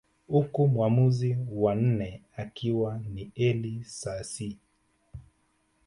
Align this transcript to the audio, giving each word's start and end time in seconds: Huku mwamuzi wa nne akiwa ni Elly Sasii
Huku 0.27 0.67
mwamuzi 0.67 1.37
wa 1.51 1.75
nne 1.75 2.21
akiwa 2.37 2.99
ni 3.13 3.31
Elly 3.35 3.83
Sasii 3.83 4.57